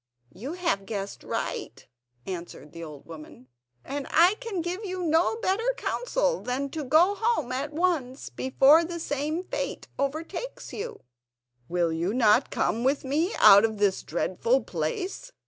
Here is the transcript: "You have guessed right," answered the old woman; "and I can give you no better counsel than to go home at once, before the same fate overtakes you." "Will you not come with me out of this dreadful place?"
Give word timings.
"You 0.33 0.53
have 0.53 0.87
guessed 0.87 1.23
right," 1.23 1.85
answered 2.25 2.71
the 2.71 2.83
old 2.83 3.05
woman; 3.05 3.49
"and 3.85 4.07
I 4.09 4.33
can 4.39 4.61
give 4.63 4.83
you 4.83 5.03
no 5.03 5.35
better 5.35 5.75
counsel 5.77 6.41
than 6.41 6.69
to 6.71 6.83
go 6.83 7.13
home 7.13 7.51
at 7.51 7.71
once, 7.71 8.31
before 8.31 8.83
the 8.83 8.99
same 8.99 9.43
fate 9.43 9.89
overtakes 9.99 10.73
you." 10.73 11.01
"Will 11.69 11.93
you 11.93 12.15
not 12.15 12.49
come 12.49 12.83
with 12.83 13.05
me 13.05 13.35
out 13.37 13.63
of 13.63 13.77
this 13.77 14.01
dreadful 14.01 14.63
place?" 14.63 15.33